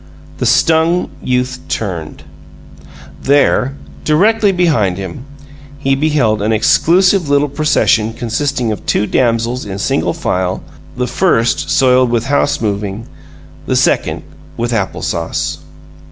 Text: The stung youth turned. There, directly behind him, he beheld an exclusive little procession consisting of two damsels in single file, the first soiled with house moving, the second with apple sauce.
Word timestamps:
The 0.39 0.47
stung 0.47 1.11
youth 1.21 1.59
turned. 1.69 2.23
There, 3.21 3.75
directly 4.03 4.51
behind 4.51 4.97
him, 4.97 5.25
he 5.77 5.93
beheld 5.93 6.41
an 6.41 6.51
exclusive 6.51 7.29
little 7.29 7.47
procession 7.47 8.13
consisting 8.13 8.71
of 8.71 8.83
two 8.87 9.05
damsels 9.05 9.63
in 9.63 9.77
single 9.77 10.13
file, 10.15 10.63
the 10.97 11.05
first 11.05 11.69
soiled 11.69 12.09
with 12.09 12.25
house 12.25 12.59
moving, 12.61 13.05
the 13.67 13.75
second 13.75 14.23
with 14.57 14.73
apple 14.73 15.03
sauce. 15.03 15.59